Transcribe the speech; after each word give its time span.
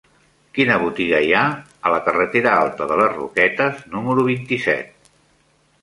Quina 0.59 0.77
botiga 0.83 1.19
hi 1.25 1.29
ha 1.33 1.43
a 1.89 1.93
la 1.97 2.01
carretera 2.09 2.55
Alta 2.65 2.89
de 2.93 2.99
les 3.03 3.15
Roquetes 3.21 3.87
número 3.97 4.29
vint-i-set? 4.33 5.13